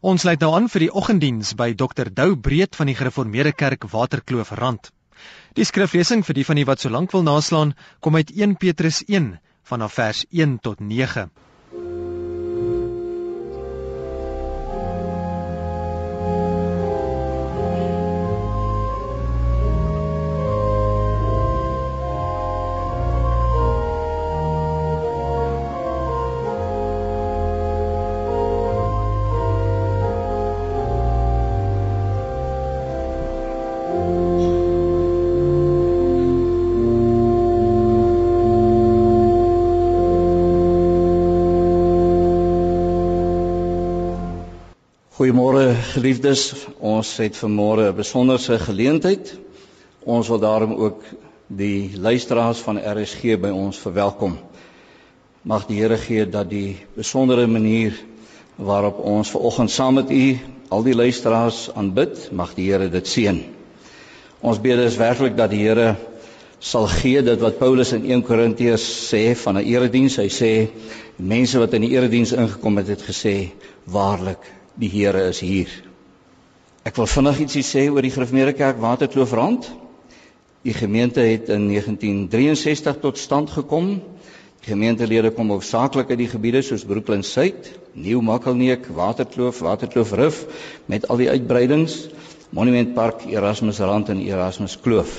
[0.00, 2.08] Ons sluit nou aan vir die oggenddiens by Dr.
[2.08, 4.88] Dou Breed van die Gereformeerde Kerk Waterkloof Rand.
[5.58, 9.02] Die skriflesing vir die van u wat so lank wil naslaan, kom uit 1 Petrus
[9.04, 9.34] 1
[9.68, 11.28] vanaf vers 1 tot 9.
[46.00, 46.54] Geliefdes.
[46.80, 49.38] Ons het vanmôre 'n besonderse geleentheid.
[50.04, 51.02] Ons wil daarom ook
[51.46, 54.38] die luisteraars van RSG by ons verwelkom.
[55.42, 57.92] Mag die Here gee dat die besondere manier
[58.56, 63.44] waarop ons vanoggend saam met u al die luisteraars aanbid, mag die Here dit seën.
[64.40, 65.96] Ons bid dus werklik dat die Here
[66.58, 70.16] sal gee dit wat Paulus in 1 Korintiërs sê van 'n erediens.
[70.16, 70.68] Hy sê
[71.16, 73.52] mense wat in die erediens ingekom het, het gesê
[73.84, 74.40] waarlik
[74.74, 75.89] die Here is hier.
[76.80, 79.66] Ek wil vinnig ietsie sê oor die Gereformeerde Kerk Waterkloofrand.
[80.64, 83.90] Die gemeente het in 1963 tot stand gekom.
[84.64, 90.40] Die gemeentelede kom hoofsaaklik uit die gebiede soos Brooklyn Suid, Nieuw Makkelneek, Waterkloof, Waterkloof Rif
[90.88, 92.08] met al die uitbreidings,
[92.48, 95.12] Monument Park, Erasmus Rand en Erasmus Kloof.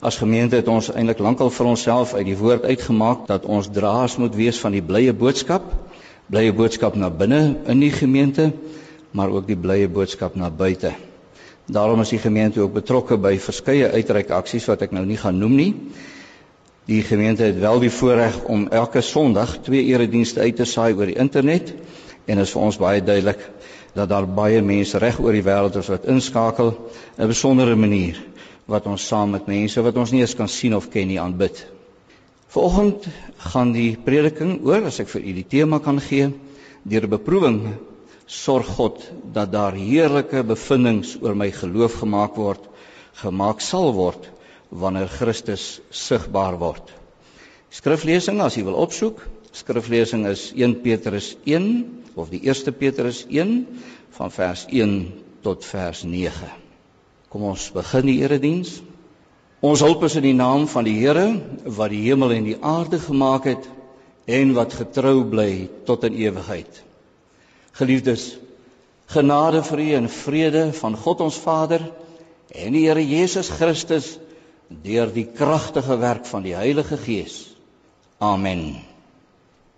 [0.00, 4.16] As gemeente het ons eintlik lankal vir onsself uit die woord uitgemaak dat ons draers
[4.16, 5.68] moet wees van die blye boodskap
[6.30, 8.52] blye boodskap na binne in die gemeente,
[9.10, 10.92] maar ook die blye boodskap na buite.
[11.70, 15.54] Daarom is die gemeente ook betrokke by verskeie uitreikaksies wat ek nou nie gaan noem
[15.54, 15.72] nie.
[16.90, 21.06] Die gemeente het wel die voorreg om elke Sondag twee eredienste uit te saai oor
[21.06, 21.74] die internet
[22.26, 23.44] en is vir ons baie duidelik
[23.94, 26.72] dat daar baie mense reg oor die wêreld is wat inskakel
[27.18, 28.18] 'n besondere manier
[28.66, 31.66] wat ons saam met mense wat ons nie eens kan sien of ken nie aanbid.
[32.48, 33.06] Vanoggend
[33.36, 36.32] gaan die prediking oor as ek vir u die tema kan gee
[36.82, 37.60] deur beproewing
[38.30, 39.02] sorg God
[39.34, 42.68] dat daar heerlike bevindinge oor my geloof gemaak word
[43.20, 44.28] gemaak sal word
[44.70, 46.92] wanneer Christus sigbaar word.
[47.74, 49.18] Skriflesing as jy wil opsoek,
[49.54, 53.66] skriflesing is 1 Petrus 1 of die 1 Petrus 1
[54.16, 54.94] van vers 1
[55.42, 56.52] tot vers 9.
[57.30, 58.78] Kom ons begin die erediens.
[59.60, 61.26] Ons hulp is in die naam van die Here
[61.66, 63.66] wat die hemel en die aarde gemaak het
[64.30, 66.89] en wat getrou bly tot in ewigheid.
[67.78, 68.36] Geliefdes,
[69.10, 71.84] genade vir u en vrede van God ons Vader
[72.50, 74.18] en die Here Jesus Christus
[74.68, 77.42] deur die kragtige werk van die Heilige Gees.
[78.18, 78.80] Amen.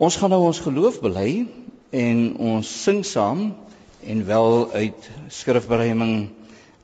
[0.02, 1.46] Ons gaan nou ons geloof bely
[1.92, 3.52] en ons sing saam
[4.02, 6.30] en wel uit skrifbereiming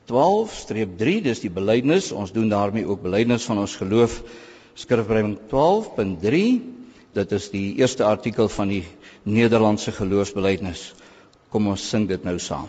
[0.08, 4.20] 12-3 dis die belydenis ons doen daarmee ook belydenis van ons geloof
[4.78, 6.42] skrifbrewing 12.3
[7.18, 8.84] dit is die eerste artikel van die
[9.24, 10.92] Nederlandse geloofsbelydenis
[11.50, 12.68] kom ons sing dit nou saam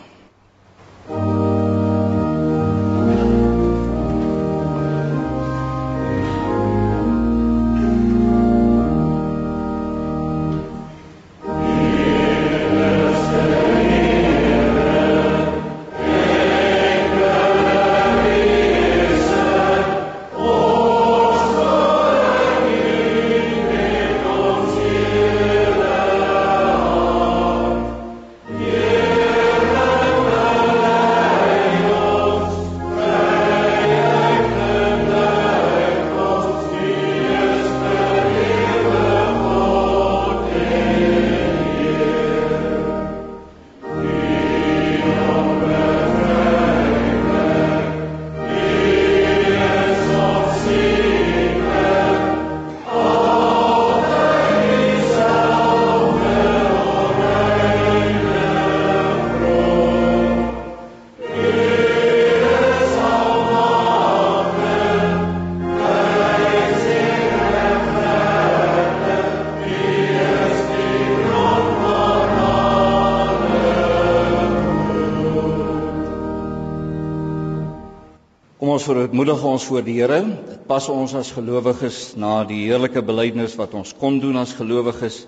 [78.60, 80.20] ons verootmoedig ons voor die Here.
[80.24, 85.22] Dit pas ons as gelowiges na die heerlike belydenis wat ons kon doen as gelowiges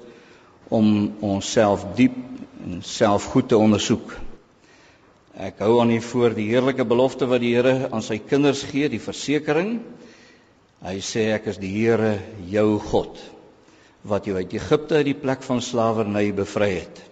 [0.68, 0.86] om
[1.24, 2.18] onsself diep
[2.62, 4.12] en self goed te ondersoek.
[5.32, 8.90] Ek hou aan hier voor die heerlike belofte wat die Here aan sy kinders gee,
[8.92, 9.78] die versekering.
[10.84, 12.18] Hy sê ek is die Here
[12.52, 13.16] jou God
[14.02, 17.02] wat jou uit Egipte uit die plek van slawerny bevry het.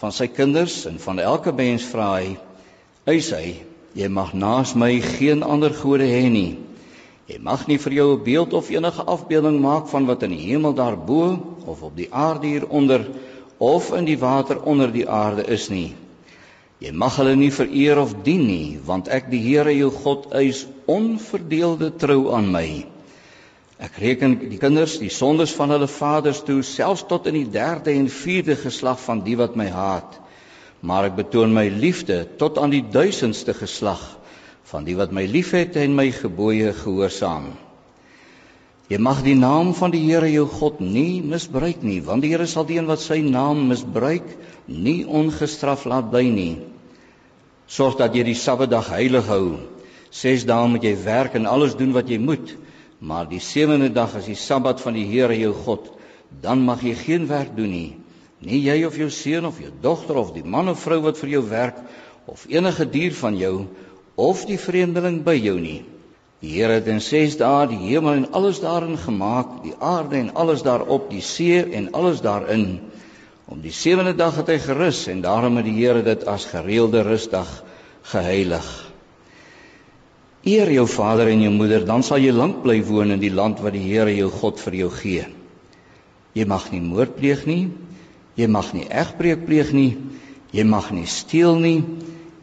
[0.00, 2.36] van sy kinders en van elke mens vra hy:
[3.04, 3.60] "Eis hy,
[3.94, 6.58] jy mag naas my geen ander gode hê nie.
[7.30, 10.46] Jy mag nie vir jou 'n beeld of enige afbeelding maak van wat in die
[10.50, 13.06] hemel daarbo of op die aarde hieronder
[13.58, 15.94] of in die water onder die aarde is nie.
[16.80, 20.66] Jy mag hulle nie vereer of dien nie, want ek die Here jou God eis
[20.86, 22.86] onverdeelde trou aan my."
[23.80, 27.94] Ek reken die kinders die sondes van hulle vaders toe selfs tot in die 3de
[27.96, 30.18] en 4de geslag van die wat my haat.
[30.80, 34.00] Maar ek betoon my liefde tot aan die 1000ste geslag
[34.70, 37.50] van die wat my liefhet en my gebooie gehoorsaam.
[38.90, 42.48] Jy mag die naam van die Here jou God nie misbruik nie, want die Here
[42.50, 44.26] sal die een wat sy naam misbruik
[44.66, 46.56] nie ongestraf laat bly nie.
[47.70, 49.60] Sorg dat jy die Sabbatdag heilig hou.
[50.10, 52.50] 6 dae moet jy werk en alles doen wat jy moet.
[52.98, 55.86] Maar die sewende dag is die Sabbat van die Here jou God.
[56.42, 57.99] Dan mag jy geen werk doen nie.
[58.40, 61.36] Nie jy of jou seun of jou dogter of die man of vrou wat vir
[61.36, 61.80] jou werk
[62.30, 63.54] of enige dier van jou
[64.20, 65.80] of die vreemdeling by jou nie.
[66.40, 70.30] Die Here het in 6 dae die hemel en alles daarin gemaak, die aarde en
[70.40, 72.80] alles daarop, die see en alles daarin.
[73.50, 77.02] Om die sewende dag het hy gerus en daarom het die Here dit as gereelde
[77.04, 77.50] rusdag
[78.08, 78.68] geheilig.
[80.48, 83.60] Eer jou vader en jou moeder, dan sal jy lank bly woon in die land
[83.60, 85.26] wat die Here jou God vir jou gee.
[86.32, 87.66] Jy mag nie moord pleeg nie.
[88.36, 89.96] Jy mag nie egbreek pleeg nie.
[90.52, 91.84] Jy mag nie steel nie.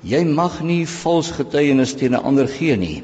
[0.03, 3.03] Jy mag nie vals getuienis teen 'n ander gee nie.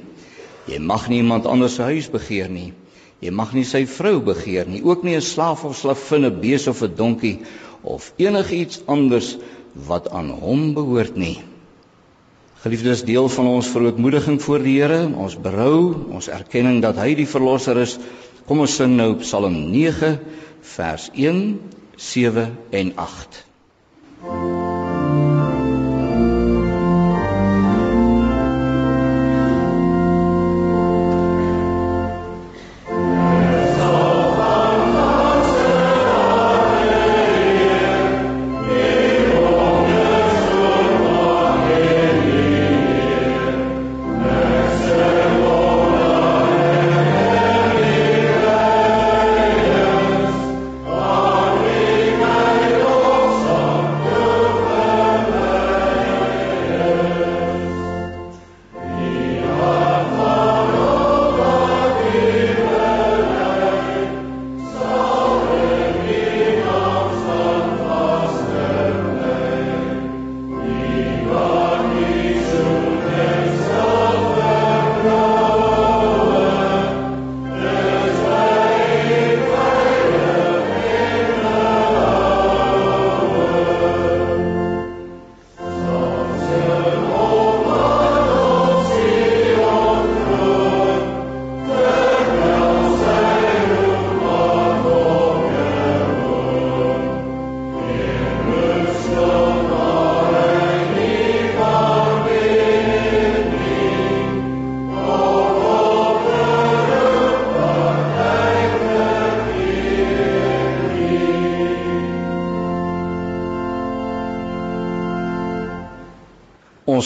[0.68, 2.74] Jy mag nie iemand anders se huis begeer nie.
[3.24, 6.68] Jy mag nie sy vrou begeer nie, ook nie 'n slaaf of slavin, 'n bees
[6.68, 7.40] of 'n donkie
[7.84, 9.38] of enigiets anders
[9.74, 11.40] wat aan hom behoort nie.
[12.64, 17.28] Geliefdes, deel van ons verootmoediging voor die Here, ons berou, ons erkenning dat hy die
[17.28, 17.98] verlosser is.
[18.46, 20.20] Kom ons sing nou Psalm 9
[20.62, 21.60] vers 1,
[21.98, 23.53] 7 en 8.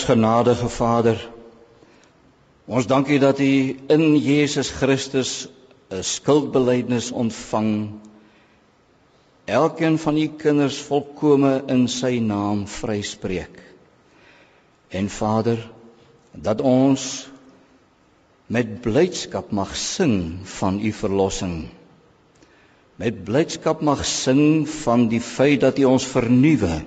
[0.08, 1.20] Genadige Vader,
[2.66, 3.54] ons dankie dat U
[3.92, 5.48] in Jesus Christus
[5.92, 8.00] 'n skuldbeleidnis ontvang.
[9.46, 13.60] Elkeen van U kinders volkome in Sy naam vryspreek.
[14.90, 15.60] En Vader,
[16.32, 17.28] dat ons
[18.48, 21.68] met blydskap mag sing van U verlossing.
[22.96, 26.84] Met blydskap mag sing van die feit dat U ons vernuwe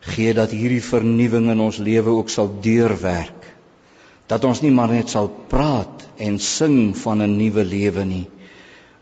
[0.00, 3.46] gee dat hierdie vernuwing in ons lewe ook sal deurwerk.
[4.28, 8.28] Dat ons nie maar net sal praat en sing van 'n nuwe lewe nie,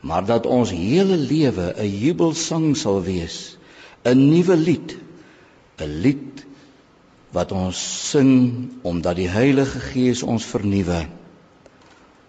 [0.00, 3.58] maar dat ons hele lewe 'n jubelsang sal wees,
[4.04, 4.96] 'n nuwe lied,
[5.78, 6.46] 'n lied
[7.32, 11.06] wat ons sing omdat die Heilige Gees ons vernuwe.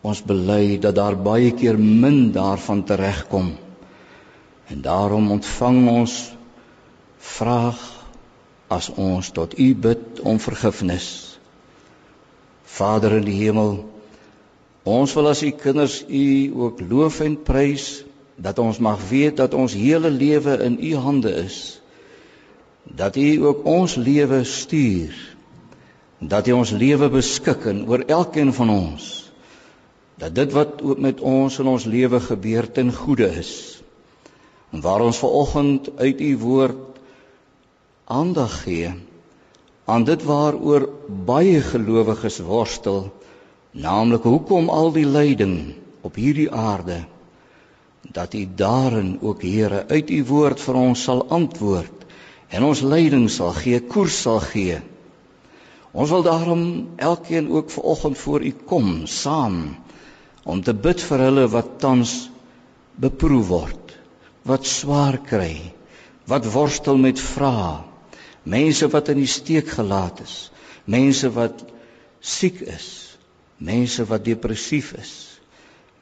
[0.01, 3.55] Ons bely dat daar baie keer min daarvan teregkom.
[4.67, 6.35] En daarom ontvang ons
[7.17, 7.96] vraag
[8.67, 11.37] as ons tot U bid om vergifnis.
[12.67, 13.79] Vader in die hemel,
[14.87, 16.27] ons wil as U kinders U
[16.67, 17.87] ook loof en prys
[18.37, 21.79] dat ons mag weet dat ons hele lewe in U hande is.
[22.83, 25.15] Dat U ook ons lewe stuur.
[26.19, 29.07] Dat U ons lewe beskik en oor elkeen van ons.
[30.17, 33.81] Dat dit wat ook met ons in ons lewe gebeur ten goeie is.
[34.73, 36.96] En waar ons ver oggend uit U woord
[38.07, 38.93] aandag gee
[39.85, 40.85] aan dit waaroor
[41.27, 43.09] baie gelowiges worstel,
[43.71, 45.75] naamlik hoekom al die lyding
[46.07, 47.01] op hierdie aarde
[48.15, 52.05] dat U daarin ook Here uit U woord vir ons sal antwoord
[52.47, 54.79] en ons leiding sal gee, koers sal gee.
[55.91, 56.63] Ons wil daarom
[56.95, 59.75] elkeen ook vanoggend voor U kom saam
[60.47, 62.15] om te bid vir hulle wat tans
[62.95, 63.95] beproef word,
[64.47, 65.59] wat swaar kry,
[66.23, 67.86] wat worstel met vrae,
[68.47, 70.35] mense wat in die steek gelaat is,
[70.87, 71.65] mense wat
[72.23, 72.87] siek is,
[73.57, 75.13] mense wat depressief is,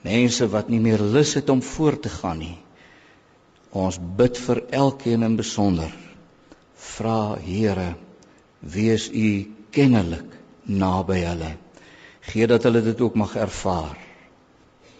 [0.05, 2.57] mense wat nie meer lus het om voort te gaan nie.
[3.75, 5.91] Ons bid vir elkeen in besonder.
[6.95, 7.95] Vra Here,
[8.61, 9.29] wees U
[9.75, 11.55] kennelik naby hulle.
[12.29, 13.97] Gee dat hulle dit ook mag ervaar.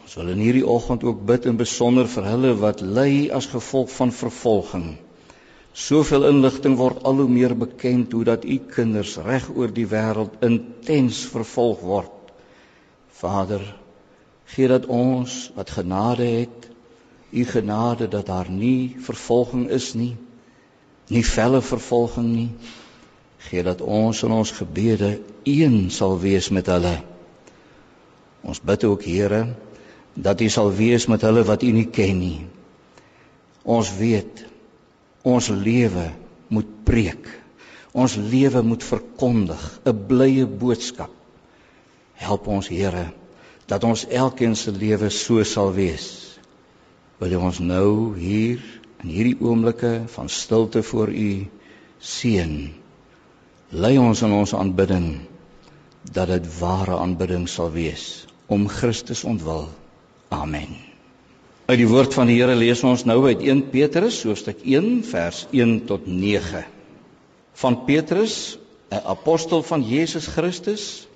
[0.04, 3.90] Ons wil in hierdie oggend ook bid in besonder vir hulle wat ly as gevolg
[3.96, 4.90] van vervolging.
[5.76, 10.38] Soveel inligting word al hoe meer bekend hoe dat u kinders reg oor die wêreld
[10.48, 12.32] intens vervolg word.
[13.20, 13.64] Vader,
[14.56, 16.70] gee dat ons wat genade het,
[17.36, 20.16] u genade dat daar nie vervolging is nie,
[21.12, 22.50] nie felle vervolging nie.
[23.50, 26.96] Gee dat ons in ons gebede een sal wees met hulle.
[28.48, 29.44] Ons bid ook Here
[30.16, 32.46] dat U sal wees met hulle wat U nie ken nie.
[33.68, 34.46] Ons weet
[35.26, 36.06] ons lewe
[36.54, 37.28] moet preek.
[37.96, 41.12] Ons lewe moet verkondig, 'n blye boodskap.
[42.14, 43.12] Help ons Here
[43.66, 46.38] dat ons elkeen se lewe so sal wees.
[47.18, 48.62] Wil ons nou hier
[49.04, 51.48] in hierdie oomblikke van stilte voor U
[52.00, 52.74] seën
[53.70, 55.08] lei ons in ons aanbidding
[56.14, 59.70] dat dit ware aanbidding sal wees om Christus ontwil.
[60.30, 60.85] Amen.
[61.66, 65.40] Uit die woord van die Here lees ons nou uit 1 Petrus hoofstuk 1 vers
[65.50, 66.60] 1 tot 9.
[67.58, 68.60] Van Petrus,
[68.94, 71.08] 'n apostel van Jesus Christus,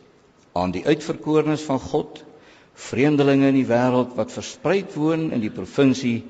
[0.58, 2.24] aan die uitverkorenes van God,
[2.74, 6.24] vreemdelinge in die wêreld wat versprei woon in die provinsie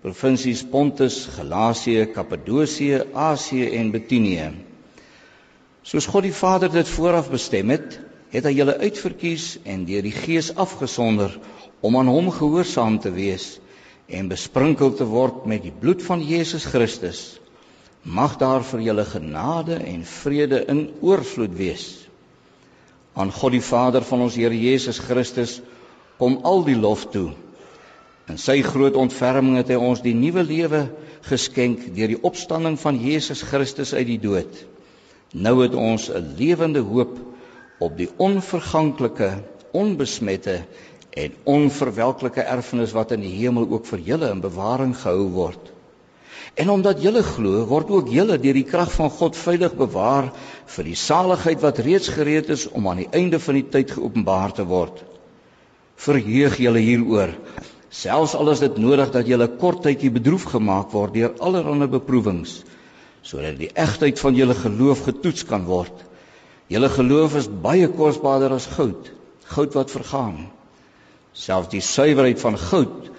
[0.00, 4.52] provinsies Pontus, Galasië, Kappadosie, Asië en Bitinië
[5.82, 10.16] Soos God die Vader dit vooraf bestem het, het hy julle uitverkies en deur die
[10.16, 11.38] Gees afgesonder
[11.80, 13.60] om aan hom gehoorsaam te wees
[14.06, 17.38] en besprinkel te word met die bloed van Jesus Christus.
[18.06, 21.86] Mag daar vir julle genade en vrede in oorvloed wees.
[23.16, 25.58] Aan God die Vader van ons Here Jesus Christus
[26.20, 27.32] kom al die lof toe.
[28.30, 30.86] In sy groot ontferming het hy ons die nuwe lewe
[31.26, 34.52] geskenk deur die opstanding van Jesus Christus uit die dood.
[35.34, 37.18] Nou het ons 'n lewende hoop
[37.80, 40.64] op die onverganklike, onbesmette
[41.16, 45.72] en onverwelklike erfenis wat in die hemel ook vir julle in bewaring gehou word.
[46.60, 50.30] En omdat julle glo, word ook julle deur die krag van God veilig bewaar
[50.74, 54.54] vir die saligheid wat reeds gereed is om aan die einde van die tyd geopenbaar
[54.56, 55.02] te word.
[56.00, 57.32] Verheug julle hieroor,
[57.88, 62.60] selfs al is dit nodig dat julle kort tydjie bedroef gemaak word deur allerlei beproewings
[63.26, 66.04] sodat die egtheid van julle geloof getoets kan word.
[66.70, 69.08] Julle geloof is baie kosbaarder as goud,
[69.50, 70.44] goud wat vergaan.
[71.36, 73.10] Selfs die suiwerheid van goud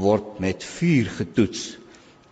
[0.00, 1.64] word met vuur getoets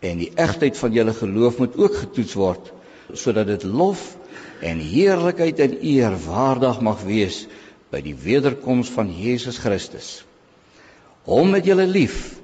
[0.03, 2.73] en die egtheid van julle geloof moet ook getoets word
[3.15, 4.03] sodat dit lof
[4.65, 7.45] en heerlikheid en eer waardig mag wees
[7.93, 10.23] by die wederkoms van Jesus Christus.
[11.29, 12.39] Hom het julle lief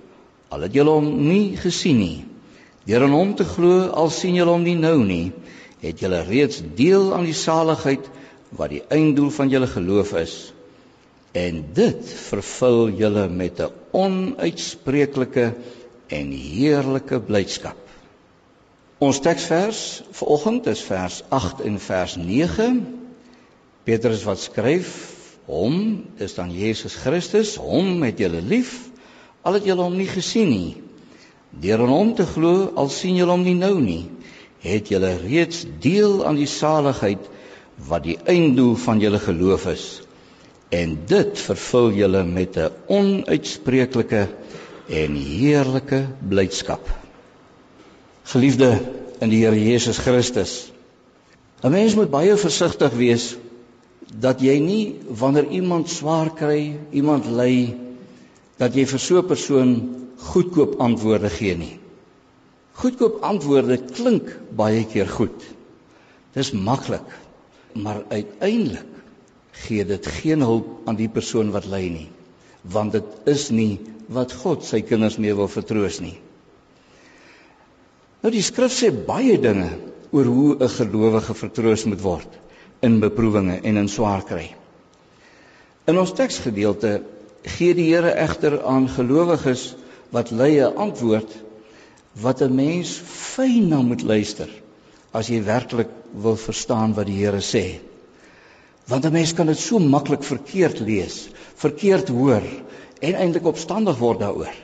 [0.55, 2.19] al het julle hom nie gesien nie
[2.89, 5.27] Deur aan hom te glo, al sien julle hom nie nou nie,
[5.83, 8.07] het julle reeds deel aan die saligheid
[8.57, 10.37] wat die einddoel van julle geloof is.
[11.33, 15.55] En dit vervul julle met 'n onuitspreeklike
[16.09, 17.77] en heerlike blydskap.
[18.99, 22.81] Ons teksvers vir oggend is vers 8 en vers 9.
[23.85, 24.89] Petrus wat skryf,
[25.47, 25.77] hom
[26.17, 28.91] is dan Jesus Christus, hom het julle lief,
[29.43, 30.77] al het julle hom nie gesien nie.
[31.51, 34.11] Deur aan hom te glo, al sien julle hom nie nou nie,
[34.61, 37.31] het julle reeds deel aan die saligheid
[37.89, 39.87] wat die einddoel van julle geloof is.
[40.69, 44.29] En dit vervul julle met 'n onuitspreeklike
[44.89, 46.89] en heerlike blydskap.
[48.23, 48.81] Geliefde
[49.21, 50.73] in die Here Jesus Christus.
[51.63, 53.37] 'n Mens moet baie versigtig wees
[54.13, 57.75] dat jy nie wanneer iemand swaar kry, iemand ly,
[58.59, 59.73] dat jy vir so 'n persoon
[60.19, 61.79] goedkoop antwoorde gee nie.
[62.73, 65.43] Goedkoop antwoorde klink baie keer goed.
[66.35, 67.09] Dis maklik,
[67.75, 68.98] maar uiteindelik
[69.67, 72.09] gee dit geen hulp aan die persoon wat ly nie,
[72.63, 76.17] want dit is nie wat God sy kinders mee wil vertroos nie.
[78.23, 79.71] Nou die skrif sê baie dinge
[80.11, 82.39] oor hoe 'n gelowige vertroos moet word
[82.83, 84.55] in beproewinge en in swaar kry.
[85.87, 87.03] In ons teksgedeelte
[87.45, 89.75] gee die Here egter aan gelowiges
[90.11, 91.31] wat lei 'n antwoord
[92.21, 94.49] wat 'n mens fyn na moet luister
[95.13, 97.81] as jy werklik wil verstaan wat die Here sê.
[98.89, 102.43] Want 'n mens kan dit so maklik verkeerd lees, verkeerd hoor
[103.01, 104.55] en eintlik opstandig word daaroor.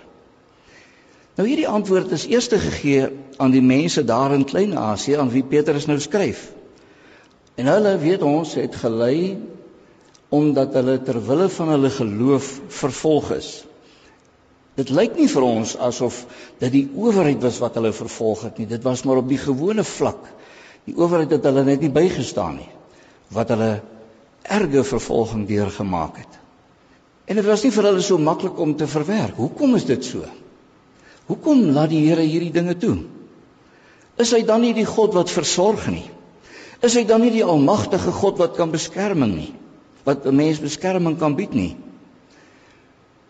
[1.34, 5.86] Nou hierdie antwoord is eers gegee aan die mense daar in Klein-Asië aan wie Petrus
[5.86, 6.52] nou skryf.
[7.54, 9.36] En hulle weet ons het gelei
[10.34, 13.64] omdat hulle ter wille van hulle geloof vervolg is.
[14.74, 16.24] Dit lyk nie vir ons asof
[16.58, 18.66] dit die owerheid was wat hulle vervolg het nie.
[18.66, 20.24] Dit was maar op die gewone vlak.
[20.86, 22.70] Die owerheid het hulle net nie bygestaan nie
[23.34, 23.70] wat hulle
[24.44, 26.40] erge vervolging deurgemaak het.
[27.24, 29.38] En dit was nie vir hulle so maklik om te verwerk.
[29.40, 30.24] Hoekom is dit so?
[31.30, 32.98] Hoekom laat die Here hierdie dinge toe?
[34.20, 36.04] Is hy dan nie die God wat versorg nie?
[36.84, 39.52] Is hy dan nie die almagtige God wat kan beskerming nie?
[40.04, 41.76] Wat 'n mens beskerming kan bied nie?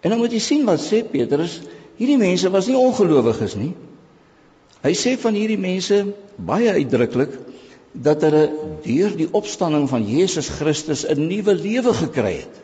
[0.03, 1.61] En dan moet jy sien wat sê Petrus,
[1.97, 3.75] hierdie mense was nie ongelowiges nie.
[4.83, 7.39] Hy sê van hierdie mense baie uitdruklik
[7.95, 8.45] dat hulle
[8.83, 12.57] deur die opstanding van Jesus Christus 'n nuwe lewe gekry het.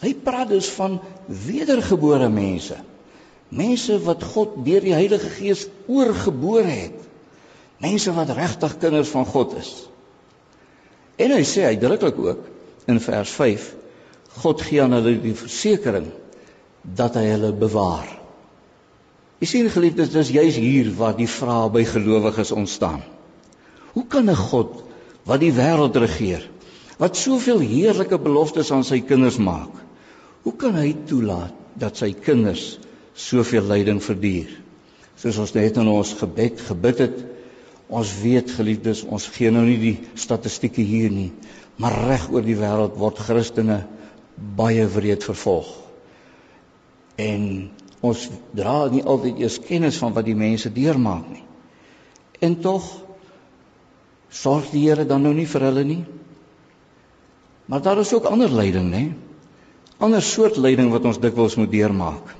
[0.00, 2.76] Hy praat dus van wedergebore mense.
[3.48, 7.00] Mense wat God deur die Heilige Gees oorgebore het.
[7.78, 9.88] Mense wat regtig kinders van God is.
[11.16, 12.46] En hy sê uitdruklik ook
[12.86, 13.74] in vers 5
[14.42, 16.08] God gee aan hulle die versekering
[16.82, 18.08] dat hy hulle bewaar.
[19.38, 23.02] Jy sien geliefdes, dis juis hier waar die vrae by gelowiges ontstaan.
[23.94, 24.82] Hoe kan 'n God
[25.24, 26.42] wat die wêreld regeer,
[26.98, 29.70] wat soveel heerlike beloftes aan sy kinders maak,
[30.42, 32.78] hoe kan hy toelaat dat sy kinders
[33.14, 34.50] soveel lyding verduur?
[35.16, 37.24] Soos ons net in ons gebed gebid het,
[37.88, 41.32] ons weet geliefdes, ons gee nou nie die statistieke hier nie,
[41.78, 43.84] maar reg oor die wêreld word Christene
[44.56, 45.70] baie wreed vervolg.
[47.16, 47.70] En
[48.02, 51.44] ons dra nie altyd eers kennis van wat die mense deurmaak nie.
[52.42, 53.03] En tog
[54.34, 56.02] sorg die Here dan nou nie vir hulle nie.
[57.70, 59.04] Maar daar is ook ander lyding, né?
[60.02, 62.34] Ander soort lyding wat ons dikwels moet deurmaak.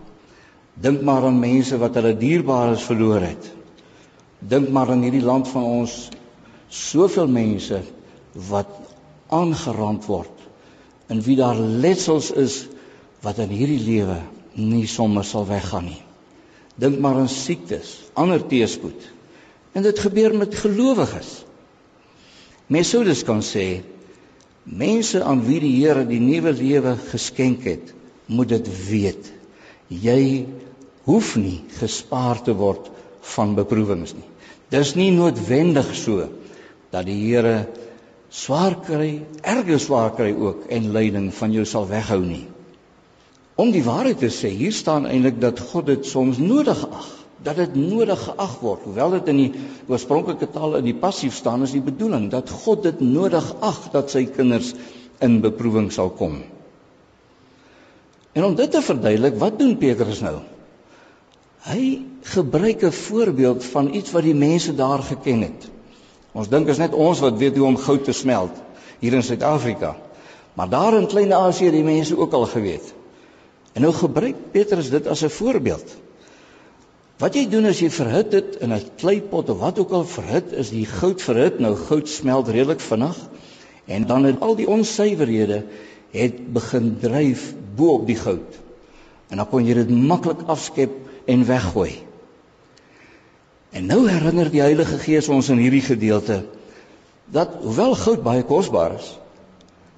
[0.74, 3.46] Dink maar aan mense wat hulle dierbares verloor het.
[4.42, 6.09] Dink maar aan hierdie land van ons
[6.68, 7.78] soveel mense
[8.50, 8.72] wat
[9.33, 10.42] aangerand word
[11.12, 12.64] en wie daar letsels is
[13.24, 14.18] wat in hierdie lewe
[14.59, 16.02] nie sommer sal weggaan nie.
[16.80, 19.11] Dink maar aan siektes, ander teëspoed.
[19.74, 21.44] En dit gebeur met gelowiges.
[22.72, 23.83] Mens sou dus kan sê
[24.64, 27.92] mense aan wie die Here die nuwe lewe geskenk het,
[28.27, 29.29] moet dit weet.
[29.92, 30.46] Jy
[31.05, 32.88] hoef nie gespaar te word
[33.35, 34.29] van beproewings nie.
[34.72, 36.31] Dis nie noodwendig so
[36.94, 37.66] dat die Here
[38.35, 42.46] swaar kry, erge swaar kry ook en lyding van jou sal weghou nie.
[43.61, 47.11] Om die waarheid te sê, hier staan eintlik dat God dit soms nodig ag,
[47.44, 48.87] dat dit nodig geag word.
[48.88, 49.50] Hoewel dit in die
[49.92, 54.11] oorspronklike taal in die passief staan, is die bedoeling dat God dit nodig ag dat
[54.11, 54.72] sy kinders
[55.24, 56.40] in beproewing sal kom.
[58.35, 60.40] En om dit te verduidelik, wat doen Petrus nou?
[61.68, 62.02] Hy
[62.35, 65.70] gebruik 'n voorbeeld van iets wat die mense daar geken het.
[66.33, 68.50] Ons dink is net ons wat weet hoe om goud te smelt
[68.98, 69.96] hier in Suid-Afrika.
[70.54, 72.94] Maar daar in Klein-Asië het die mense ook al geweet.
[73.72, 75.96] En nou gebruik Petrus dit as 'n voorbeeld.
[77.22, 80.53] Wat jy doen as jy verhit dit in 'n kleipot of wat ook al verhit
[80.53, 83.18] is, die goud verhit, nou goud smelt redelik vinnig
[83.87, 85.64] en dan het al die onsuiverhede
[86.11, 88.59] het begin dryf bo op die goud.
[89.31, 90.90] En dan kon jy dit maklik afskep
[91.27, 91.92] en weggooi.
[93.70, 96.44] En nou herinner die Heilige Gees ons in hierdie gedeelte
[97.35, 99.18] dat hoewel goud baie kosbaar is,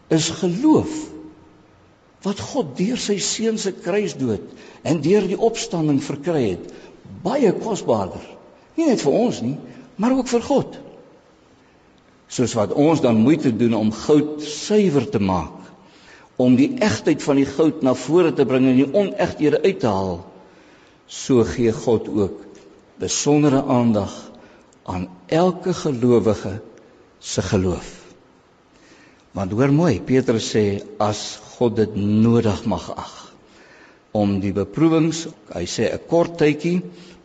[0.08, 0.92] is geloof
[2.26, 4.46] wat God deur sy seun se kruisdood
[4.86, 6.70] en deur die opstanding verkry het,
[7.26, 8.22] baie kosbaarder.
[8.76, 9.56] Nie net vir ons nie,
[9.96, 10.78] maar ook vir God.
[12.30, 15.54] Soos wat ons dan moeite doen om goud suiwer te maak,
[16.36, 19.92] om die egtheid van die goud na vore te bring en die onegthede uit te
[19.92, 20.18] haal,
[21.06, 22.42] so gee God ook
[23.00, 24.12] besondere aandag
[24.86, 26.58] aan elke gelowige
[27.18, 27.88] se geloof.
[29.36, 30.64] Want hoor mooi, Petrus sê
[31.02, 33.14] as God dit nodig mag ag
[34.16, 36.80] om die beproewings, hy sê 'n kort tydjie,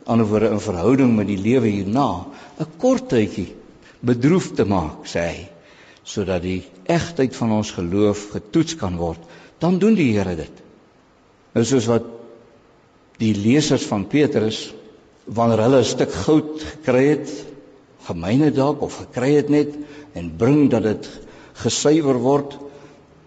[0.06, 2.26] ander woorde in verhouding met die lewe hierna,
[2.60, 3.54] 'n kort tydjie
[4.02, 5.50] bedroef te maak, sê hy,
[6.04, 9.22] sodat die egtheid van ons geloof getoets kan word,
[9.60, 10.62] dan doen die Here dit.
[11.54, 12.06] Nou soos wat
[13.22, 14.74] die lesers van Petrus
[15.26, 17.30] wanneer hulle 'n stuk goud gekry het,
[18.08, 19.76] gemeene dalk of gekry het net
[20.14, 21.10] en bring dat dit
[21.54, 22.58] gesuiwer word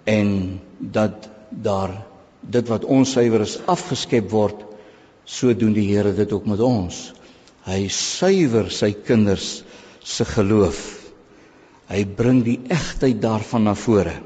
[0.05, 1.95] en dat daar
[2.41, 4.64] dit wat onsuiwer is afgeskep word
[5.25, 7.13] so doen die Here dit ook met ons.
[7.65, 9.63] Hy suiwer sy kinders
[10.05, 10.81] se geloof.
[11.89, 14.19] Hy bring die egtheid daarvan na vore.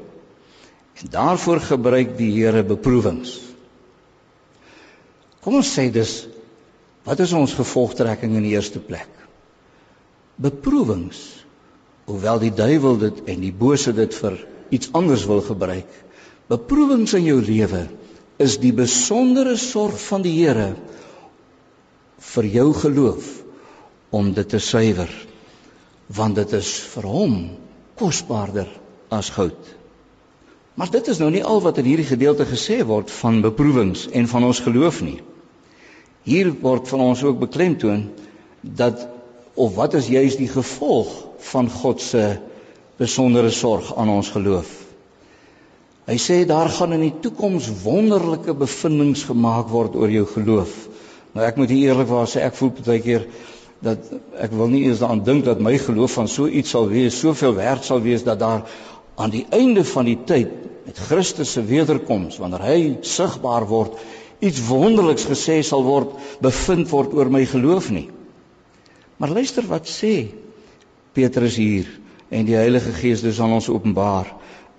[0.99, 3.37] En daarvoor gebruik die Here beproewings.
[5.43, 6.27] Kom ons sê dus
[7.07, 9.09] wat is ons gevolgtrekking in die eerste plek?
[10.39, 11.23] Beproewings
[12.09, 14.37] hoewel die duiwel dit en die bose dit vir
[14.75, 15.89] iets anders wil gebruik.
[16.51, 17.87] Beproewings in jou lewe
[18.38, 20.74] is die besondere sorg van die Here
[22.33, 23.33] vir jou geloof
[24.14, 25.11] om dit te suiwer
[26.18, 27.35] want dit is vir hom
[27.98, 28.70] kosbaarder
[29.14, 29.74] as goud
[30.79, 34.31] maar dit is nou nie al wat in hierdie gedeelte gesê word van beproewings en
[34.31, 35.18] van ons geloof nie
[36.29, 38.09] hier word van ons ook beklemtoon
[38.62, 39.09] dat
[39.59, 41.11] of wat is juis die gevolg
[41.51, 42.24] van God se
[42.98, 44.68] besondere sorg aan ons geloof.
[46.09, 50.73] Hy sê daar gaan in die toekoms wonderlike bevindinge gemaak word oor jou geloof.
[51.37, 53.27] Nou ek moet eerlikwaar sê ek voel baie keer
[53.85, 54.07] dat
[54.40, 57.53] ek wil nie eens daaraan dink dat my geloof van so iets sal wees, soveel
[57.59, 58.64] werd sal wees dat daar
[59.21, 60.51] aan die einde van die tyd
[60.87, 64.01] met Christus se wederkoms wanneer hy sigbaar word
[64.40, 68.09] iets wonderliks gesê sal word bevind word oor my geloof nie.
[69.21, 70.31] Maar luister wat sê
[71.12, 71.90] Petrus hier
[72.31, 74.33] en die Heilige Gees dis aan ons openbaar.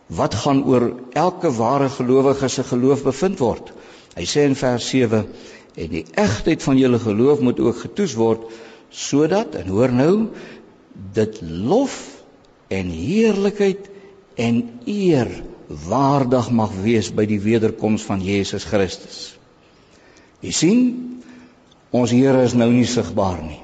[0.10, 3.74] Wat gaan oor elke ware gelowige se geloof bevind word?
[4.18, 5.22] Hy sê in vers 7
[5.80, 8.50] en die egtheid van julle geloof moet ook getoets word
[8.90, 10.14] sodat en hoor nou
[11.14, 12.00] dit lof
[12.74, 13.86] en heerlikheid
[14.36, 15.30] en eer
[15.86, 19.20] waardig mag wees by die wederkoms van Jesus Christus.
[20.42, 20.82] Jy sien,
[21.94, 23.60] ons Here is nou nie sigbaar nie.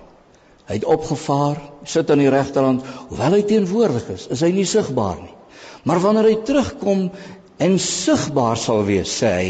[0.65, 5.17] Hy het opgevaar, sit aan die regterhand, hoewel hy teenwoordig is, is hy nie sigbaar
[5.21, 5.34] nie.
[5.83, 7.09] Maar wanneer hy terugkom
[7.61, 9.49] en sigbaar sal wees, sê hy,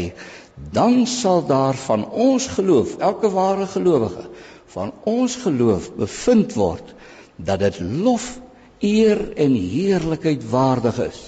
[0.72, 4.28] dan sal daar van ons geloof, elke ware gelowige,
[4.76, 6.94] van ons geloof bevind word
[7.36, 8.36] dat dit lof,
[8.84, 11.20] eer en heerlikheid waardig is.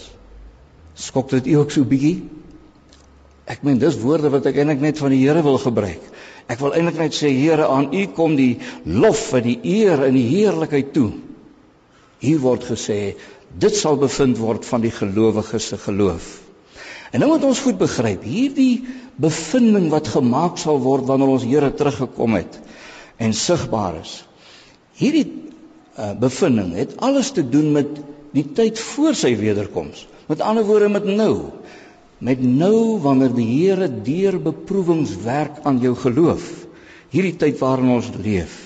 [0.98, 2.18] Skok dit u ook so bietjie?
[3.48, 6.02] Ek meen dis woorde wat ek eintlik net van die Here wil gebruik.
[6.48, 10.16] Ek wil eintlik net sê Here, aan U kom die lof en die eer en
[10.16, 11.10] die heerlikheid toe.
[12.20, 13.16] Hier word gesê
[13.58, 16.26] dit sal bevind word van die gelowiges se geloof.
[17.12, 18.84] En nou moet ons goed begryp, hierdie
[19.16, 22.58] bevinding wat gemaak sal word wanneer ons Here teruggekom het
[23.18, 24.20] en sigbaar is.
[24.98, 25.24] Hierdie
[25.96, 27.96] uh, bevinding het alles te doen met
[28.36, 30.04] die tyd voor sy wederkoms.
[30.28, 31.50] Met ander woorde met nou
[32.18, 36.48] met nou wanneer die Here deur beproewings werk aan jou geloof
[37.14, 38.56] hierdie tyd waarin ons leef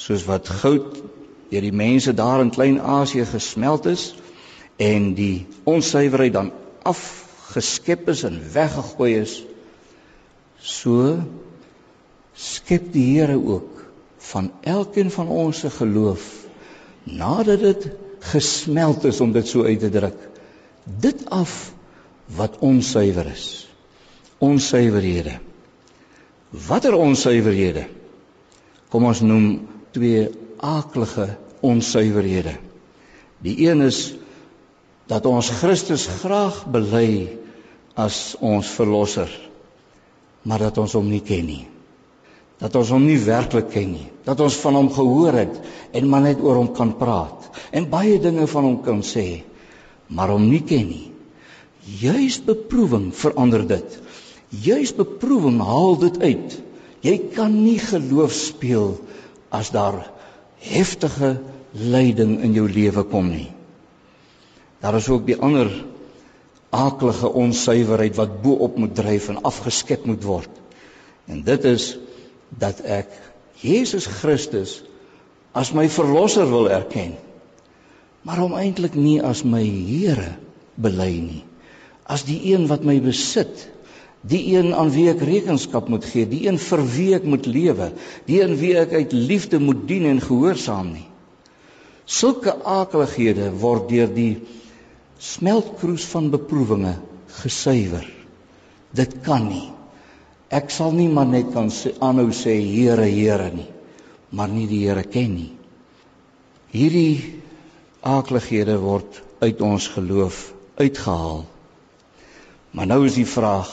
[0.00, 1.00] soos wat goud
[1.50, 4.14] deur die mense daar in Klein-Asië gesmelt is
[4.76, 9.36] en die onsuiverheid dan afgeskep is en weggegooi is
[10.58, 11.16] so
[12.34, 13.84] skep die Here ook
[14.32, 16.26] van elkeen van ons se geloof
[17.04, 17.88] nadat dit
[18.32, 20.18] gesmelt is om dit so uit te druk
[20.86, 21.74] dit af
[22.26, 23.68] wat onsuiwer is.
[24.38, 25.38] Onsuiverhede.
[26.50, 27.86] Watter onsuiverhede?
[28.88, 30.28] Kom ons noem twee
[30.60, 32.56] aaklige onsuiverhede.
[33.44, 34.14] Die een is
[35.10, 37.38] dat ons Christus graag bely
[37.96, 39.30] as ons verlosser,
[40.42, 41.64] maar dat ons hom nie ken nie.
[42.60, 44.06] Dat ons hom nie werklik ken nie.
[44.24, 45.58] Dat ons van hom gehoor het
[45.96, 49.42] en maar net oor hom kan praat en baie dinge van hom kan sê,
[50.08, 51.06] maar hom nie ken nie.
[52.00, 53.98] Juis beproewing verander dit.
[54.50, 56.56] Juis beproewing haal dit uit.
[57.06, 58.96] Jy kan nie geloof speel
[59.54, 60.00] as daar
[60.66, 61.36] heftige
[61.72, 63.50] lyding in jou lewe kom nie.
[64.82, 65.70] Daar is ook die ander
[66.74, 70.50] aaklige onsuiverheid wat bo-op moet dryf en afgeskep moet word.
[71.26, 71.94] En dit is
[72.48, 73.10] dat ek
[73.62, 74.82] Jesus Christus
[75.56, 77.16] as my verlosser wil erken,
[78.22, 80.34] maar hom eintlik nie as my Here
[80.76, 81.44] bely nie
[82.06, 83.66] as die een wat my besit,
[84.22, 87.92] die een aan wie ek rekenskap moet gee, die een vir wie ek moet lewe,
[88.26, 91.06] die een wie ek uit liefde moet dien en gehoorsaam nie.
[92.06, 94.36] Sulke akelighede word deur die
[95.18, 96.96] smeltkroes van beproewinge
[97.42, 98.06] gesuiwer.
[98.96, 99.66] Dit kan nie.
[100.54, 103.66] Ek sal nie maar net kan sê aanhou sê Here, Here nie,
[104.30, 105.50] maar nie die Here ken nie.
[106.70, 107.42] Hierdie
[108.06, 111.44] akelighede word uit ons geloof uitgehaal.
[112.70, 113.70] Maar nou is die vraag: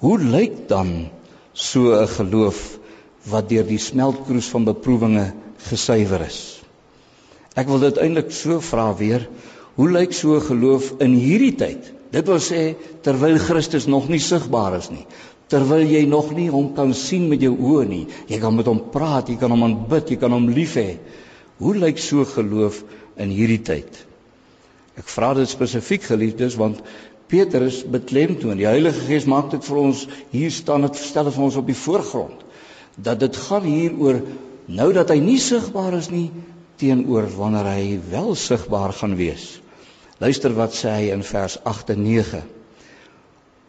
[0.00, 1.10] hoe lyk dan
[1.52, 2.78] so 'n geloof
[3.30, 5.32] wat deur die smeltkroes van beproewinge
[5.68, 6.62] gesuiwer is?
[7.56, 9.28] Ek wil dit eintlik so vra weer.
[9.76, 11.92] Hoe lyk so geloof in hierdie tyd?
[12.10, 15.06] Dit wil sê terwyl Christus nog nie sigbaar is nie.
[15.50, 18.06] Terwyl jy nog nie hom kan sien met jou oë nie.
[18.28, 20.98] Jy kan met hom praat, jy kan hom aanbid, jy kan hom lief hê.
[21.58, 22.82] Hoe lyk so geloof
[23.16, 24.06] in hierdie tyd?
[24.98, 26.80] Ek vra dit spesifiek geliefdes want
[27.30, 28.58] Petrus beklemtoon.
[28.58, 31.78] Die Heilige Gees maak dit vir ons hier staan dit stel vir ons op die
[31.78, 32.46] voorgrond
[33.00, 34.18] dat dit gaan hier oor
[34.66, 36.28] nou dat hy nie sigbaar is nie
[36.80, 39.60] teenoor wanneer hy wel sigbaar gaan wees.
[40.20, 42.40] Luister wat sê hy in vers 8 en 9.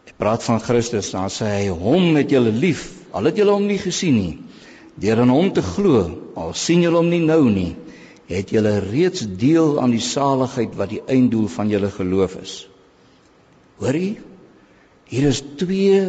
[0.08, 3.68] Hy praat van Christus, dan sê hy hom het julle lief, al het julle hom
[3.70, 4.34] nie gesien nie.
[5.00, 6.04] Deur in hom te glo,
[6.36, 7.72] al sien julle hom nie nou nie,
[8.32, 12.56] het julle reeds deel aan die saligheid wat die einddoel van julle geloof is.
[13.82, 14.20] Hoorie?
[15.12, 16.02] Hier is twee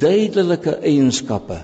[0.00, 1.58] duidelike eienskappe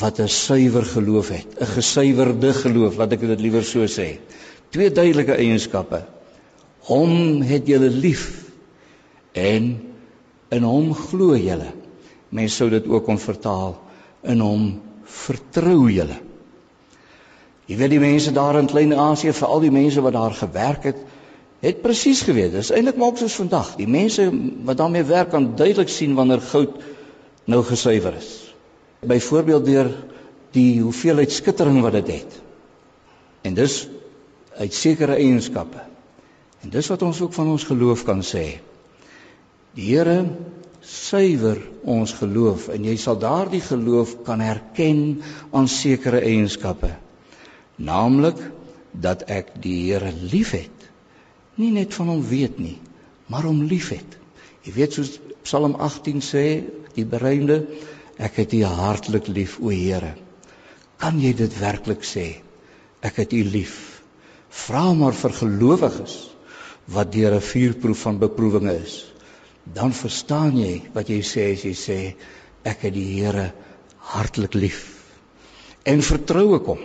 [0.00, 4.18] wat 'n suiwer geloof het, 'n gesuiwerde geloof, laat ek dit liewer so sê.
[4.70, 6.04] Twee duidelike eienskappe.
[6.88, 8.50] Hom het julle lief
[9.32, 9.80] en
[10.50, 11.72] in hom glo julle.
[12.28, 13.76] Mense sou dit ook kon vertaal
[14.22, 16.18] in hom vertrou julle.
[17.66, 20.96] Jy weet die mense daar in Klein-Asië, veral die mense wat daar gewerk het,
[21.60, 22.52] het presies geweet.
[22.52, 23.74] Dit is eintlik maar ook soos vandag.
[23.78, 24.28] Die mense
[24.64, 26.76] wat daarmee werk kan duidelik sien wanneer goud
[27.44, 28.30] nou gesuiwer is.
[29.06, 29.90] Byvoorbeeld deur
[30.56, 32.40] die hoeveelheid skittering wat dit het.
[33.46, 33.86] En dis
[34.56, 35.84] uit sekere eienskappe.
[36.64, 38.46] En dis wat ons ook van ons geloof kan sê.
[39.76, 40.24] Die Here
[40.86, 45.20] suiwer ons geloof en jy sal daardie geloof kan herken
[45.52, 46.92] aan sekere eienskappe.
[47.76, 48.40] Naamlik
[48.90, 50.75] dat ek die Here liefhet
[51.60, 52.76] nie net van hom weet nie,
[53.32, 54.16] maar hom liefhet.
[54.66, 55.16] Jy weet soos
[55.46, 56.44] Psalm 18 sê,
[56.96, 57.60] die bereinde,
[58.18, 60.14] ek het U hartlik lief, o Here.
[60.98, 62.40] Kan jy dit werklik sê?
[63.04, 63.76] Ek het U lief.
[64.50, 66.16] Vra maar vir gelowiges
[66.90, 69.04] wat deur 'n vuurproef van beproewinge is.
[69.62, 71.98] Dan verstaan jy wat jy sê as jy sê
[72.64, 73.52] ek het die Here
[73.98, 75.04] hartlik lief.
[75.84, 76.82] En vertrou ek hom.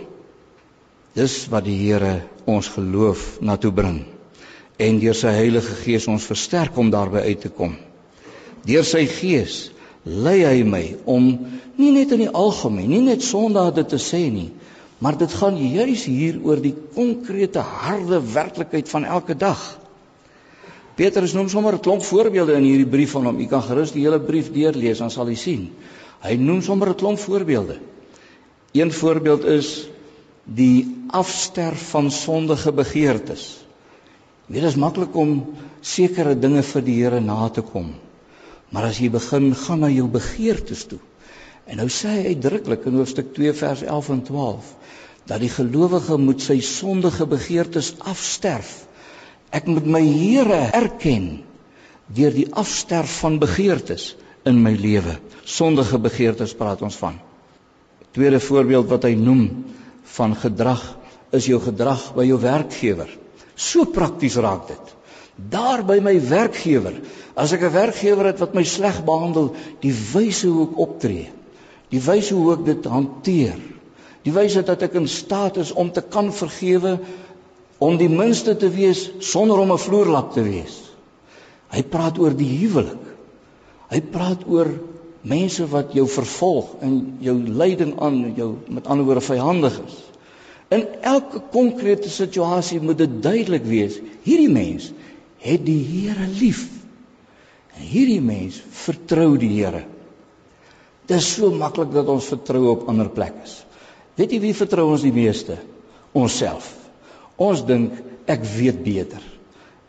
[1.14, 4.11] Dis wat die Here ons geloof na toe bring
[4.78, 7.76] en deur sy Heilige Gees ons versterk om daarby uit te kom.
[8.66, 9.70] Deur sy Gees
[10.04, 11.28] lei hy my om
[11.78, 14.50] nie net in die algemeen, nie net Sondag dit te sê nie,
[15.02, 19.60] maar dit gaan juis hier oor die konkrete harde werklikheid van elke dag.
[20.96, 23.40] Petrus noem sommer 'n klomp voorbeelde in hierdie brief van hom.
[23.40, 25.70] U kan gerus die hele brief deurlees, dan sal u sien.
[26.20, 27.78] Hy noem sommer 'n klomp voorbeelde.
[28.72, 29.88] Een voorbeeld is
[30.44, 33.61] die afsterf van sondige begeertes.
[34.50, 35.36] Dit is maklik om
[35.82, 37.92] sekere dinge vir die Here na te kom.
[38.72, 40.98] Maar as jy begin gaan na jou begeertes toe.
[41.66, 44.72] En nou sê hy uitdruklik in hoofstuk 2 vers 11 en 12
[45.30, 48.72] dat die gelowige moet sy sondige begeertes afsterf.
[49.54, 51.44] Ek moet my Here erken
[52.12, 54.16] deur die afsterf van begeertes
[54.48, 55.20] in my lewe.
[55.46, 57.20] Sondige begeertes praat ons van.
[58.12, 59.46] Tweede voorbeeld wat hy noem
[60.16, 60.82] van gedrag
[61.32, 63.08] is jou gedrag by jou werkgewer.
[63.54, 64.94] So prakties raak dit.
[65.52, 67.00] Daar by my werkgewer,
[67.34, 71.30] as ek 'n werkgewer het wat my sleg behandel, die wyse hoe ek optree,
[71.90, 73.58] die wyse hoe ek dit hanteer,
[74.22, 77.00] die wyse dat ek in staat is om te kan vergewe,
[77.78, 80.92] om die minste te wees sonder om 'n vloerlap te wees.
[81.72, 83.00] Hy praat oor die huwelik.
[83.90, 84.68] Hy praat oor
[85.22, 90.11] mense wat jou vervolg en jou lyding aan jou met ander woorde vyandig is.
[90.72, 94.92] In elke konkrete situasie moet dit duidelik wees, hierdie mens
[95.42, 96.64] het die Here lief.
[97.76, 99.82] En hierdie mens vertrou die Here.
[101.08, 103.44] Dit is so maklik dat ons vertrou op ander plekke.
[104.16, 105.58] Weet jy wie vertrou ons die meeste?
[106.16, 106.68] Onsself.
[107.40, 107.96] Ons dink
[108.30, 109.22] ek weet beter.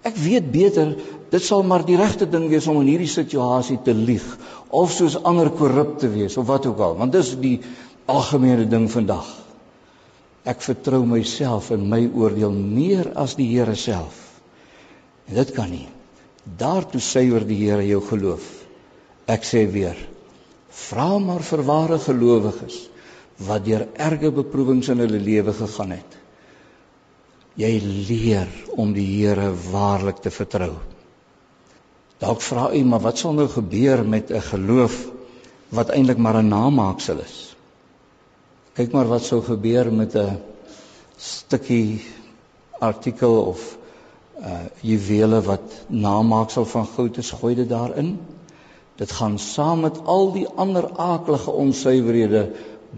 [0.03, 0.95] Ek weet beter,
[1.31, 4.25] dit sal maar die regte ding wees om in hierdie situasie te lieg
[4.67, 7.55] of soos ander korrup te wees of wat ook al, want dis die
[8.11, 9.42] algemene ding vandag.
[10.43, 14.17] Ek vertrou myself en my oordeel meer as die Here self.
[15.29, 15.87] En dit kan nie.
[16.43, 18.43] Daartoe suiwer die Here jou geloof.
[19.31, 19.95] Ek sê weer,
[20.73, 22.81] vra maar vir ware gelowiges
[23.47, 26.17] wat deur erge beproewings in hulle lewe gegaan het.
[27.55, 27.71] Jy
[28.09, 30.73] leer om die Here waarlik te vertrou.
[32.19, 35.07] Dalk vra u, maar wat sal nou gebeur met 'n geloof
[35.69, 37.52] wat eintlik maar 'n namaaksel is?
[38.73, 40.41] Kyk maar wat sou gebeur met 'n
[41.17, 42.01] stukkie
[42.79, 43.77] artikel of
[44.41, 48.17] uh juwele wat namaaksel van goud is, gooi dit daarin.
[48.95, 52.51] Dit gaan saam met al die ander aaklige onsuiverhede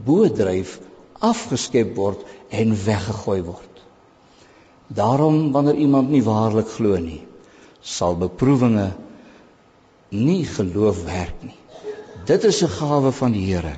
[0.03, 0.79] boedryf
[1.19, 3.83] afgeskep word en weggegooi word.
[4.87, 7.23] Daarom wanneer iemand nie waarlik glo nie,
[7.81, 8.93] sal beproewinge
[10.09, 11.59] nie geloof werk nie.
[12.25, 13.75] Dit is 'n gawe van die Here.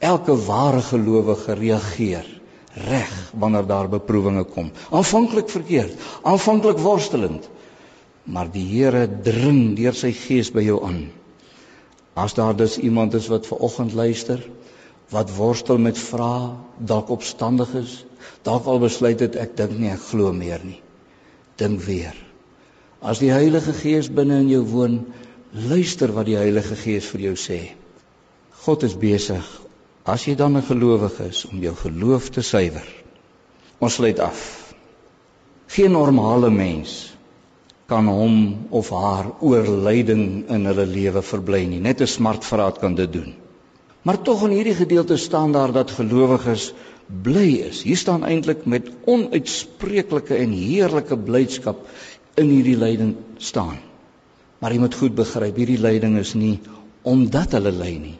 [0.00, 2.28] Elke ware gelowige reageer
[2.74, 4.70] reg wanneer daar beproewinge kom.
[4.90, 7.48] Aanvanklik verkeerd, aanvanklik worstelend,
[8.24, 11.10] maar die Here dring deur sy gees by jou aan.
[12.14, 14.40] As daar dus iemand is wat ver oggend luister,
[15.10, 18.04] wat worstel met vrae, dalk opstandig is,
[18.46, 20.80] dalk al besluit het ek dink nie ek glo meer nie.
[21.60, 22.14] Dink weer.
[23.02, 25.00] As die Heilige Gees binne in jou woon,
[25.52, 27.60] luister wat die Heilige Gees vir jou sê.
[28.64, 29.44] God is besig
[30.10, 32.86] as jy dan 'n gelowige is om jou geloof te suiwer.
[33.78, 34.74] Ons sluit af.
[35.66, 37.14] Geen normale mens
[37.86, 41.80] kan hom of haar oorlyding in hulle lewe verbly nie.
[41.80, 43.34] Net 'n smartvraat kan dit doen.
[44.02, 46.72] Maar tog in hierdie gedeelte staan daar dat gelowiges
[47.22, 47.82] bly is.
[47.82, 51.86] Hier staan eintlik met onuitspreeklike en heerlike blydskap
[52.34, 53.78] in hierdie lyding staan.
[54.58, 56.58] Maar jy moet goed begryp, hierdie lyding is nie
[57.02, 58.18] omdat hulle ly nie.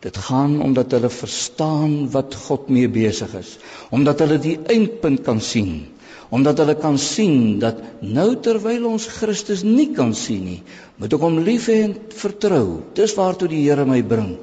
[0.00, 3.58] Dit gaan omdat hulle verstaan wat God mee besig is,
[3.90, 5.88] omdat hulle die eindpunt kan sien
[6.30, 10.60] omdat hulle kan sien dat nou terwyl ons Christus nie kan sien nie,
[11.02, 12.66] moet ek hom lief hê en vertrou.
[12.94, 14.36] Dis waartoe die Here my bring.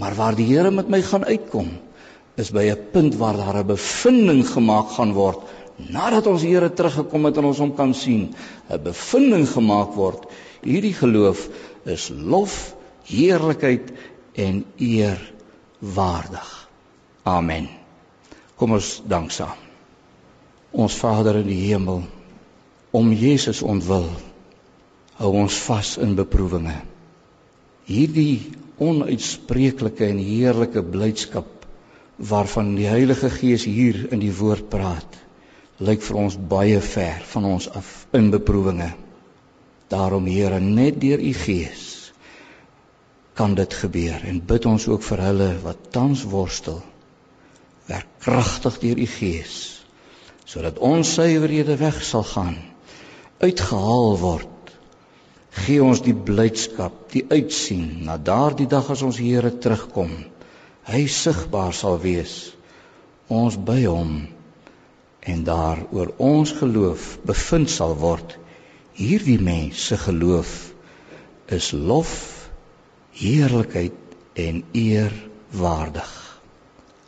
[0.00, 1.68] Maar waar die Here met my gaan uitkom,
[2.36, 5.40] is by 'n punt waar daar 'n bevinding gemaak gaan word
[5.76, 8.34] nadat ons Here teruggekom het en ons hom kan sien.
[8.70, 10.24] 'n Bevinding gemaak word.
[10.62, 11.48] Hierdie geloof
[11.84, 13.92] is lof, heerlikheid
[14.36, 15.20] en eer
[15.78, 16.50] waardig.
[17.22, 17.68] Amen.
[18.56, 19.66] Kom ons dank saam
[20.76, 22.02] ons Vader in die hemel
[22.96, 24.08] om Jesus ontwil
[25.16, 26.76] hou ons vas in beproewinge
[27.88, 31.64] hierdie onuitspreeklike en heerlike blydskap
[32.32, 35.16] waarvan die Heilige Gees hier in die woord praat
[35.88, 38.92] lyk vir ons baie ver van ons af in beproewinge
[39.92, 41.85] daarom Here net deur u Gees
[43.36, 46.80] kan dit gebeur en bid ons ook vir hulle wat tans worstel.
[47.86, 49.56] Werk kragtig deur u Gees
[50.46, 52.54] sodat ons suiwerhede weg sal gaan
[53.42, 54.52] uitgehaal word.
[55.50, 60.12] Gee ons die blydskap die uitsien na daardie dag as ons Here terugkom
[60.86, 62.36] hy sigbaar sal wees
[63.32, 64.12] ons by hom
[65.26, 68.36] en daar oor ons geloof bevind sal word.
[68.94, 70.52] Hierdie mens se geloof
[71.52, 72.35] is lof
[73.16, 73.98] heerlikheid
[74.46, 75.12] en eer
[75.56, 76.14] waardig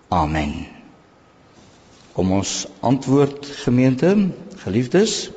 [0.09, 0.59] amen
[2.19, 4.09] Kom ons antwoord gemeente,
[4.65, 5.29] geliefdes.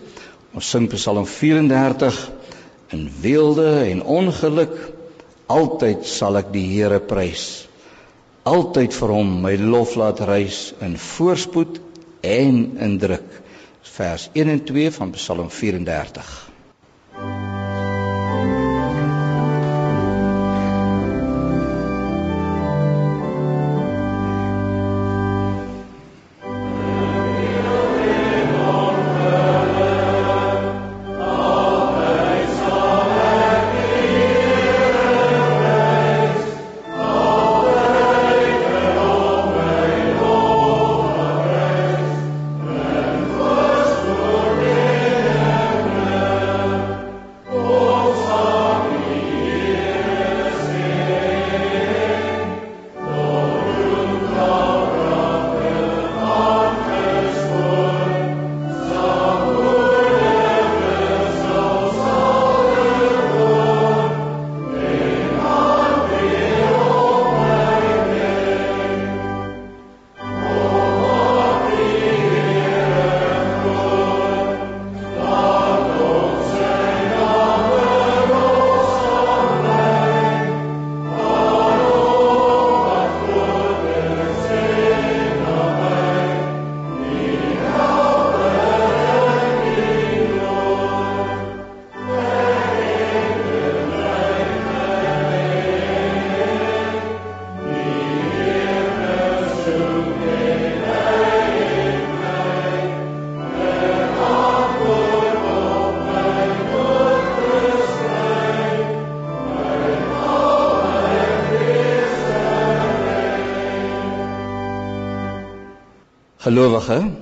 [0.58, 2.16] Ons sing Psalm 34
[2.98, 4.74] in weelde en ongeluk
[5.46, 7.68] altyd sal ek die Here prys.
[8.50, 11.78] Altyd vir hom my lof laat reis in voorspoed
[12.26, 13.30] en in druk.
[13.94, 16.51] Vers 1 en 2 van Psalm 34.
[116.52, 117.14] Gelowige,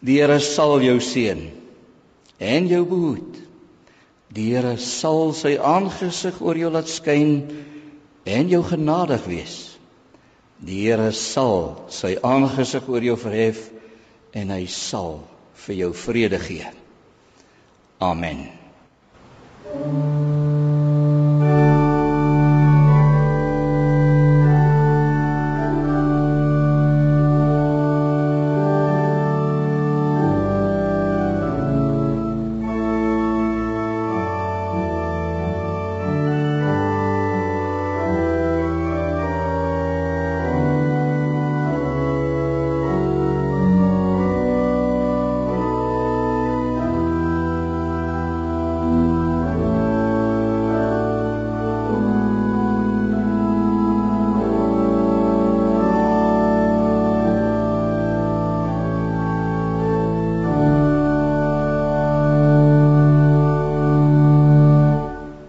[0.00, 1.42] die Here sal jou seën
[2.40, 3.34] en jou behoed.
[4.32, 7.34] Die Here sal sy aangesig oor jou laat skyn
[8.24, 9.58] en jou genadig wees.
[10.56, 13.60] Die Here sal sy aangesig oor jou verhef
[14.32, 15.18] en hy sal
[15.66, 16.72] vir jou vrede gee.
[18.00, 18.46] Amen.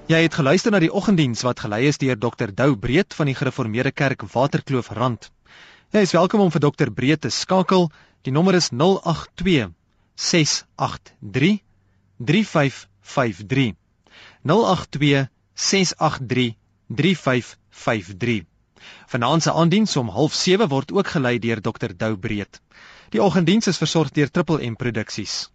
[0.08, 3.34] Jy het geluister na die oggenddiens wat gelei is deur Dr Dou Breed van die
[3.36, 5.26] Gereformeerde Kerk Waterkloof Rand.
[5.92, 7.90] Jy is welkom om vir Dr Breed te skakel.
[8.24, 9.74] Die nommer is 082
[10.16, 11.60] 683
[12.24, 13.76] 3553.
[14.48, 15.28] 082
[15.68, 16.56] 683
[16.88, 18.48] 3553.
[19.12, 22.62] Vanaand se aandiens om 07:30 word ook gelei deur Dr Dou Breed.
[23.12, 25.50] Die oggenddiens is versorg deur Triple M Produksies.